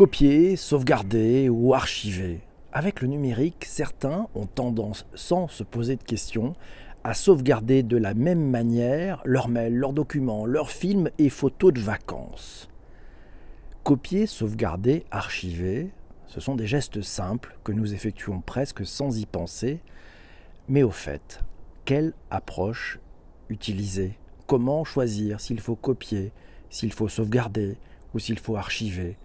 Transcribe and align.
Copier, 0.00 0.56
sauvegarder 0.56 1.50
ou 1.50 1.74
archiver. 1.74 2.40
Avec 2.72 3.02
le 3.02 3.08
numérique, 3.08 3.66
certains 3.66 4.28
ont 4.34 4.46
tendance, 4.46 5.04
sans 5.14 5.46
se 5.46 5.62
poser 5.62 5.96
de 5.96 6.02
questions, 6.02 6.54
à 7.04 7.12
sauvegarder 7.12 7.82
de 7.82 7.98
la 7.98 8.14
même 8.14 8.48
manière 8.48 9.20
leurs 9.26 9.48
mails, 9.48 9.76
leurs 9.76 9.92
documents, 9.92 10.46
leurs 10.46 10.70
films 10.70 11.10
et 11.18 11.28
photos 11.28 11.74
de 11.74 11.80
vacances. 11.80 12.70
Copier, 13.84 14.26
sauvegarder, 14.26 15.04
archiver, 15.10 15.90
ce 16.28 16.40
sont 16.40 16.54
des 16.54 16.66
gestes 16.66 17.02
simples 17.02 17.58
que 17.62 17.72
nous 17.72 17.92
effectuons 17.92 18.40
presque 18.40 18.86
sans 18.86 19.18
y 19.18 19.26
penser, 19.26 19.80
mais 20.66 20.82
au 20.82 20.90
fait, 20.90 21.42
quelle 21.84 22.14
approche 22.30 22.98
utiliser? 23.50 24.16
Comment 24.46 24.82
choisir 24.82 25.42
s'il 25.42 25.60
faut 25.60 25.76
copier, 25.76 26.32
s'il 26.70 26.94
faut 26.94 27.08
sauvegarder 27.08 27.76
ou 28.14 28.18
s'il 28.18 28.38
faut 28.38 28.56
archiver? 28.56 29.18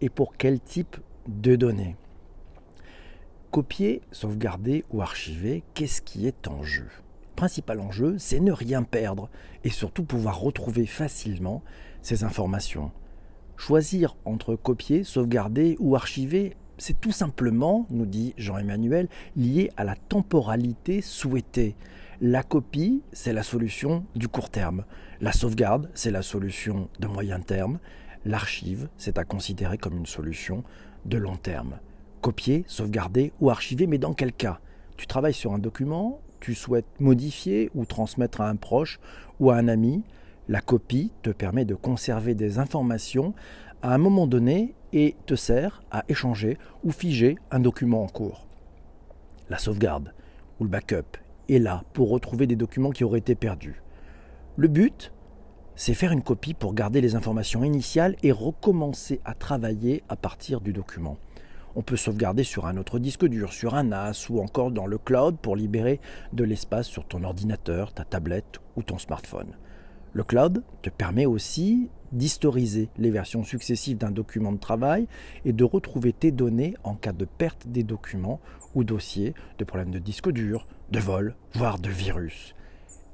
Et 0.00 0.08
pour 0.08 0.36
quel 0.36 0.60
type 0.60 0.96
de 1.28 1.56
données. 1.56 1.96
Copier, 3.50 4.02
sauvegarder 4.12 4.84
ou 4.90 5.02
archiver, 5.02 5.64
qu'est-ce 5.74 6.02
qui 6.02 6.26
est 6.26 6.46
en 6.46 6.62
jeu? 6.62 6.86
Principal 7.36 7.80
enjeu, 7.80 8.16
c'est 8.18 8.40
ne 8.40 8.52
rien 8.52 8.82
perdre 8.82 9.28
et 9.64 9.70
surtout 9.70 10.04
pouvoir 10.04 10.38
retrouver 10.38 10.86
facilement 10.86 11.62
ces 12.02 12.24
informations. 12.24 12.92
Choisir 13.56 14.16
entre 14.24 14.56
copier, 14.56 15.04
sauvegarder 15.04 15.76
ou 15.80 15.96
archiver, 15.96 16.56
c'est 16.78 16.98
tout 16.98 17.12
simplement, 17.12 17.86
nous 17.90 18.06
dit 18.06 18.34
Jean-Emmanuel, 18.38 19.08
lié 19.36 19.70
à 19.76 19.84
la 19.84 19.96
temporalité 19.96 21.02
souhaitée. 21.02 21.76
La 22.22 22.42
copie, 22.42 23.02
c'est 23.12 23.32
la 23.32 23.42
solution 23.42 24.04
du 24.14 24.28
court 24.28 24.48
terme. 24.48 24.84
La 25.20 25.32
sauvegarde, 25.32 25.90
c'est 25.94 26.10
la 26.10 26.22
solution 26.22 26.88
de 27.00 27.06
moyen 27.06 27.40
terme. 27.40 27.80
L'archive, 28.24 28.88
c'est 28.98 29.18
à 29.18 29.24
considérer 29.24 29.78
comme 29.78 29.96
une 29.96 30.06
solution 30.06 30.62
de 31.06 31.16
long 31.16 31.36
terme. 31.36 31.78
Copier, 32.20 32.64
sauvegarder 32.66 33.32
ou 33.40 33.48
archiver, 33.48 33.86
mais 33.86 33.98
dans 33.98 34.12
quel 34.12 34.32
cas? 34.32 34.60
Tu 34.96 35.06
travailles 35.06 35.34
sur 35.34 35.54
un 35.54 35.58
document, 35.58 36.20
tu 36.40 36.54
souhaites 36.54 36.86
modifier 36.98 37.70
ou 37.74 37.86
transmettre 37.86 38.42
à 38.42 38.48
un 38.48 38.56
proche 38.56 39.00
ou 39.38 39.50
à 39.50 39.56
un 39.56 39.68
ami. 39.68 40.02
La 40.48 40.60
copie 40.60 41.12
te 41.22 41.30
permet 41.30 41.64
de 41.64 41.74
conserver 41.74 42.34
des 42.34 42.58
informations 42.58 43.34
à 43.82 43.94
un 43.94 43.98
moment 43.98 44.26
donné 44.26 44.74
et 44.92 45.16
te 45.24 45.34
sert 45.34 45.82
à 45.90 46.04
échanger 46.08 46.58
ou 46.84 46.90
figer 46.90 47.38
un 47.50 47.60
document 47.60 48.02
en 48.02 48.08
cours. 48.08 48.46
La 49.48 49.58
sauvegarde 49.58 50.12
ou 50.58 50.64
le 50.64 50.70
backup 50.70 51.16
est 51.48 51.58
là 51.58 51.84
pour 51.94 52.10
retrouver 52.10 52.46
des 52.46 52.56
documents 52.56 52.90
qui 52.90 53.04
auraient 53.04 53.18
été 53.20 53.34
perdus. 53.34 53.82
Le 54.56 54.68
but, 54.68 55.12
c'est 55.76 55.94
faire 55.94 56.12
une 56.12 56.22
copie 56.22 56.54
pour 56.54 56.74
garder 56.74 57.00
les 57.00 57.14
informations 57.14 57.64
initiales 57.64 58.16
et 58.22 58.32
recommencer 58.32 59.20
à 59.24 59.34
travailler 59.34 60.02
à 60.08 60.16
partir 60.16 60.60
du 60.60 60.72
document. 60.72 61.16
On 61.76 61.82
peut 61.82 61.96
sauvegarder 61.96 62.42
sur 62.42 62.66
un 62.66 62.76
autre 62.76 62.98
disque 62.98 63.26
dur, 63.26 63.52
sur 63.52 63.74
un 63.74 63.84
NAS 63.84 64.28
ou 64.28 64.40
encore 64.40 64.72
dans 64.72 64.86
le 64.86 64.98
cloud 64.98 65.38
pour 65.38 65.56
libérer 65.56 66.00
de 66.32 66.44
l'espace 66.44 66.86
sur 66.86 67.06
ton 67.06 67.22
ordinateur, 67.22 67.92
ta 67.92 68.04
tablette 68.04 68.60
ou 68.76 68.82
ton 68.82 68.98
smartphone. 68.98 69.56
Le 70.12 70.24
cloud 70.24 70.64
te 70.82 70.90
permet 70.90 71.26
aussi 71.26 71.88
d'historiser 72.10 72.88
les 72.98 73.10
versions 73.10 73.44
successives 73.44 73.98
d'un 73.98 74.10
document 74.10 74.50
de 74.50 74.58
travail 74.58 75.06
et 75.44 75.52
de 75.52 75.62
retrouver 75.62 76.12
tes 76.12 76.32
données 76.32 76.74
en 76.82 76.96
cas 76.96 77.12
de 77.12 77.24
perte 77.24 77.68
des 77.68 77.84
documents 77.84 78.40
ou 78.74 78.82
dossiers, 78.82 79.34
de 79.58 79.64
problèmes 79.64 79.92
de 79.92 80.00
disque 80.00 80.30
dur, 80.30 80.66
de 80.90 80.98
vol, 80.98 81.36
voire 81.54 81.78
de 81.78 81.90
virus. 81.90 82.56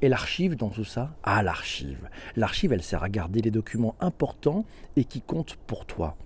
Et 0.02 0.08
l'archive 0.08 0.56
dans 0.56 0.68
tout 0.68 0.84
ça 0.84 1.16
Ah, 1.22 1.42
l'archive. 1.42 2.08
L'archive, 2.36 2.72
elle 2.72 2.82
sert 2.82 3.02
à 3.02 3.08
garder 3.08 3.40
les 3.40 3.50
documents 3.50 3.96
importants 4.00 4.64
et 4.96 5.04
qui 5.04 5.22
comptent 5.22 5.56
pour 5.66 5.86
toi. 5.86 6.16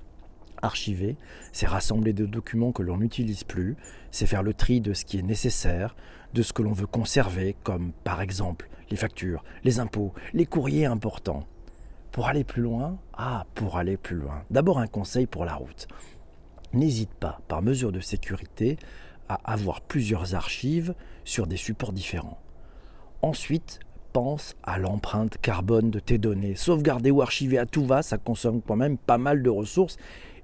Archiver, 0.62 1.16
c'est 1.52 1.66
rassembler 1.66 2.12
des 2.12 2.26
documents 2.26 2.72
que 2.72 2.82
l'on 2.82 2.98
n'utilise 2.98 3.44
plus, 3.44 3.76
c'est 4.10 4.26
faire 4.26 4.42
le 4.42 4.52
tri 4.54 4.80
de 4.80 4.92
ce 4.92 5.04
qui 5.04 5.18
est 5.18 5.22
nécessaire, 5.22 5.96
de 6.34 6.42
ce 6.42 6.52
que 6.52 6.62
l'on 6.62 6.72
veut 6.72 6.86
conserver, 6.86 7.56
comme 7.62 7.92
par 8.04 8.20
exemple 8.20 8.69
les 8.91 8.97
factures, 8.97 9.44
les 9.64 9.78
impôts, 9.78 10.12
les 10.34 10.47
courriers 10.47 10.87
importants. 10.87 11.47
Pour 12.12 12.26
aller 12.26 12.44
plus 12.44 12.62
loin 12.62 12.98
Ah, 13.16 13.47
pour 13.54 13.78
aller 13.78 13.97
plus 13.97 14.16
loin. 14.16 14.42
D'abord 14.50 14.81
un 14.81 14.88
conseil 14.88 15.26
pour 15.26 15.44
la 15.44 15.54
route. 15.54 15.87
N'hésite 16.72 17.14
pas, 17.14 17.41
par 17.47 17.62
mesure 17.62 17.92
de 17.92 18.00
sécurité, 18.00 18.78
à 19.28 19.41
avoir 19.44 19.81
plusieurs 19.81 20.34
archives 20.34 20.94
sur 21.25 21.47
des 21.47 21.56
supports 21.56 21.92
différents. 21.92 22.41
Ensuite, 23.22 23.81
pense 24.12 24.56
à 24.62 24.78
l'empreinte 24.78 25.38
carbone 25.38 25.91
de 25.91 26.00
tes 26.00 26.19
données. 26.19 26.54
Sauvegarder 26.54 27.10
ou 27.10 27.22
archiver 27.22 27.58
à 27.58 27.66
tout 27.66 27.84
va, 27.84 28.03
ça 28.03 28.19
consomme 28.19 28.62
quand 28.62 28.76
même 28.76 28.98
pas 28.98 29.19
mal 29.19 29.42
de 29.42 29.50
ressources. 29.50 29.97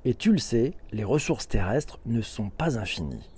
Et 0.04 0.14
tu 0.14 0.30
le 0.30 0.38
sais, 0.38 0.74
les 0.92 1.04
ressources 1.04 1.48
terrestres 1.48 1.98
ne 2.06 2.20
sont 2.20 2.50
pas 2.50 2.78
infinies. 2.78 3.28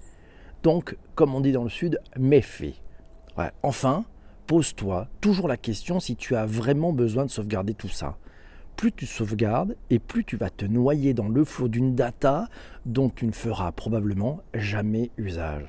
Donc, 0.63 0.97
comme 1.15 1.35
on 1.35 1.41
dit 1.41 1.53
dans 1.53 1.63
le 1.63 1.71
Sud, 1.71 2.01
méfie. 2.19 2.83
Ouais. 3.37 3.51
Enfin, 3.63 4.05
pose-toi 4.47 5.09
toujours 5.21 5.49
la 5.49 5.57
question 5.57 6.01
si 6.01 6.17
tu 6.17 6.35
as 6.35 6.47
vraiment 6.47 6.93
besoin 6.93 7.25
de 7.25 7.31
sauvegarder 7.31 7.75
tout 7.75 7.89
ça. 7.89 8.19
Plus 8.77 8.93
tu 8.93 9.07
sauvegardes 9.07 9.77
et 9.91 9.99
plus 9.99 10.25
tu 10.25 10.37
vas 10.37 10.51
te 10.51 10.65
noyer 10.65 11.15
dans 11.15 11.29
le 11.29 11.45
flot 11.45 11.69
d'une 11.69 11.95
data 11.95 12.49
dont 12.87 13.09
tu 13.09 13.27
ne 13.27 13.33
feras 13.33 13.73
probablement 13.73 14.41
jamais 14.55 15.11
usage. 15.17 15.69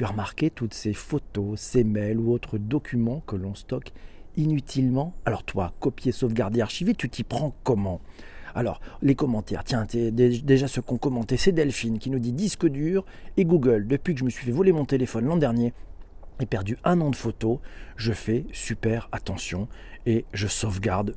Tu 0.00 0.04
as 0.06 0.08
remarqué 0.08 0.48
toutes 0.48 0.72
ces 0.72 0.94
photos, 0.94 1.60
ces 1.60 1.84
mails 1.84 2.18
ou 2.18 2.32
autres 2.32 2.56
documents 2.56 3.22
que 3.26 3.36
l'on 3.36 3.54
stocke 3.54 3.92
inutilement? 4.34 5.12
Alors 5.26 5.44
toi, 5.44 5.74
copier, 5.78 6.10
sauvegarder, 6.10 6.62
archiver, 6.62 6.94
tu 6.94 7.10
t'y 7.10 7.22
prends 7.22 7.54
comment? 7.64 8.00
Alors, 8.54 8.80
les 9.02 9.14
commentaires, 9.14 9.62
tiens, 9.62 9.86
déjà 9.92 10.68
ceux 10.68 10.80
qu'on 10.80 10.96
commenté, 10.96 11.36
c'est 11.36 11.52
Delphine 11.52 11.98
qui 11.98 12.08
nous 12.08 12.18
dit 12.18 12.32
disque 12.32 12.66
dur 12.66 13.04
et 13.36 13.44
Google. 13.44 13.86
Depuis 13.86 14.14
que 14.14 14.20
je 14.20 14.24
me 14.24 14.30
suis 14.30 14.46
fait 14.46 14.52
voler 14.52 14.72
mon 14.72 14.86
téléphone 14.86 15.26
l'an 15.26 15.36
dernier, 15.36 15.74
et 16.40 16.46
perdu 16.46 16.78
un 16.82 16.98
an 17.02 17.10
de 17.10 17.16
photos, 17.16 17.58
je 17.96 18.14
fais 18.14 18.46
super 18.52 19.10
attention 19.12 19.68
et 20.06 20.24
je 20.32 20.46
sauvegarde 20.46 21.14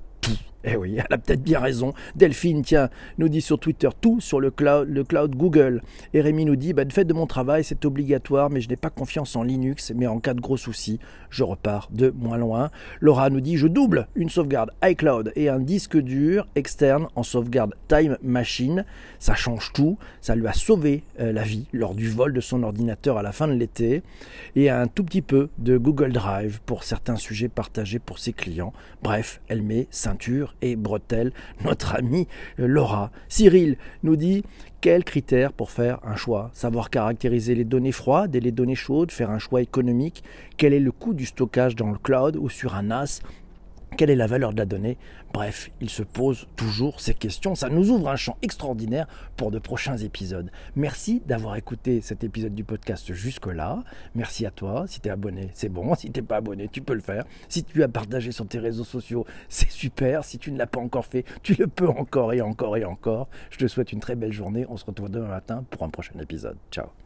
eh 0.63 0.75
oui, 0.75 0.95
elle 0.97 1.13
a 1.13 1.17
peut-être 1.17 1.43
bien 1.43 1.59
raison. 1.59 1.93
Delphine, 2.15 2.63
tiens, 2.63 2.89
nous 3.17 3.29
dit 3.29 3.41
sur 3.41 3.59
Twitter 3.59 3.89
tout 3.99 4.19
sur 4.19 4.39
le 4.39 4.51
cloud, 4.51 4.87
le 4.89 5.03
cloud 5.03 5.35
Google. 5.35 5.81
Et 6.13 6.21
Rémi 6.21 6.45
nous 6.45 6.55
dit, 6.55 6.73
bah, 6.73 6.85
de 6.85 6.93
fait 6.93 7.05
de 7.05 7.13
mon 7.13 7.27
travail, 7.27 7.63
c'est 7.63 7.85
obligatoire, 7.85 8.49
mais 8.49 8.61
je 8.61 8.69
n'ai 8.69 8.75
pas 8.75 8.89
confiance 8.89 9.35
en 9.35 9.43
Linux, 9.43 9.91
mais 9.95 10.07
en 10.07 10.19
cas 10.19 10.33
de 10.33 10.41
gros 10.41 10.57
soucis, 10.57 10.99
je 11.29 11.43
repars 11.43 11.89
de 11.91 12.13
moins 12.15 12.37
loin. 12.37 12.69
Laura 13.01 13.29
nous 13.29 13.41
dit, 13.41 13.57
je 13.57 13.67
double 13.67 14.07
une 14.15 14.29
sauvegarde 14.29 14.71
iCloud 14.83 15.31
et 15.35 15.49
un 15.49 15.59
disque 15.59 15.97
dur 15.97 16.47
externe 16.55 17.07
en 17.15 17.23
sauvegarde 17.23 17.75
Time 17.87 18.17
Machine. 18.21 18.85
Ça 19.19 19.35
change 19.35 19.71
tout, 19.73 19.97
ça 20.21 20.35
lui 20.35 20.47
a 20.47 20.53
sauvé 20.53 21.03
euh, 21.19 21.31
la 21.31 21.43
vie 21.43 21.65
lors 21.73 21.95
du 21.95 22.09
vol 22.09 22.33
de 22.33 22.41
son 22.41 22.63
ordinateur 22.63 23.17
à 23.17 23.23
la 23.23 23.31
fin 23.31 23.47
de 23.47 23.53
l'été. 23.53 24.03
Et 24.55 24.69
un 24.69 24.87
tout 24.87 25.03
petit 25.03 25.21
peu 25.21 25.49
de 25.57 25.77
Google 25.77 26.11
Drive 26.13 26.61
pour 26.65 26.83
certains 26.83 27.15
sujets 27.15 27.49
partagés 27.49 27.99
pour 27.99 28.19
ses 28.19 28.33
clients. 28.33 28.73
Bref, 29.01 29.41
elle 29.47 29.61
met 29.61 29.87
ceinture 29.91 30.52
et 30.61 30.75
bretelle, 30.75 31.31
notre 31.63 31.95
amie 31.95 32.27
Laura. 32.57 33.11
Cyril 33.27 33.77
nous 34.03 34.15
dit 34.15 34.43
quels 34.81 35.03
critères 35.05 35.53
pour 35.53 35.71
faire 35.71 35.99
un 36.03 36.15
choix? 36.15 36.49
Savoir 36.53 36.89
caractériser 36.89 37.55
les 37.55 37.63
données 37.63 37.93
froides 37.93 38.35
et 38.35 38.41
les 38.41 38.51
données 38.51 38.75
chaudes, 38.75 39.11
faire 39.11 39.29
un 39.29 39.39
choix 39.39 39.61
économique, 39.61 40.23
quel 40.57 40.73
est 40.73 40.79
le 40.79 40.91
coût 40.91 41.13
du 41.13 41.25
stockage 41.25 41.75
dans 41.75 41.89
le 41.89 41.97
cloud 41.97 42.35
ou 42.35 42.49
sur 42.49 42.75
un 42.75 42.83
NAS? 42.83 43.21
Quelle 43.93 44.09
est 44.09 44.15
la 44.15 44.27
valeur 44.27 44.51
de 44.51 44.57
la 44.57 44.65
donnée? 44.65 44.97
Bref, 45.33 45.71
il 45.81 45.89
se 45.89 46.03
pose 46.03 46.47
toujours 46.55 46.99
ces 46.99 47.13
questions. 47.13 47.55
Ça 47.55 47.69
nous 47.69 47.89
ouvre 47.89 48.09
un 48.09 48.15
champ 48.15 48.37
extraordinaire 48.41 49.07
pour 49.37 49.51
de 49.51 49.59
prochains 49.59 49.97
épisodes. 49.97 50.51
Merci 50.75 51.21
d'avoir 51.25 51.55
écouté 51.55 52.01
cet 52.01 52.23
épisode 52.23 52.53
du 52.53 52.63
podcast 52.63 53.13
jusque-là. 53.13 53.83
Merci 54.15 54.45
à 54.45 54.51
toi. 54.51 54.85
Si 54.87 54.99
tu 54.99 55.07
es 55.07 55.11
abonné, 55.11 55.49
c'est 55.53 55.69
bon. 55.69 55.95
Si 55.95 56.11
tu 56.11 56.19
n'es 56.19 56.25
pas 56.25 56.37
abonné, 56.37 56.67
tu 56.67 56.81
peux 56.81 56.93
le 56.93 57.01
faire. 57.01 57.25
Si 57.49 57.63
tu 57.63 57.83
as 57.83 57.87
partagé 57.87 58.31
sur 58.31 58.47
tes 58.47 58.59
réseaux 58.59 58.83
sociaux, 58.83 59.25
c'est 59.49 59.71
super. 59.71 60.23
Si 60.23 60.37
tu 60.37 60.51
ne 60.51 60.57
l'as 60.57 60.67
pas 60.67 60.79
encore 60.79 61.05
fait, 61.05 61.25
tu 61.41 61.55
le 61.55 61.67
peux 61.67 61.89
encore 61.89 62.33
et 62.33 62.41
encore 62.41 62.77
et 62.77 62.85
encore. 62.85 63.27
Je 63.49 63.57
te 63.57 63.67
souhaite 63.67 63.91
une 63.91 63.99
très 63.99 64.15
belle 64.15 64.33
journée. 64.33 64.65
On 64.69 64.77
se 64.77 64.85
retrouve 64.85 65.09
demain 65.09 65.27
matin 65.27 65.63
pour 65.69 65.83
un 65.83 65.89
prochain 65.89 66.19
épisode. 66.19 66.57
Ciao 66.71 67.02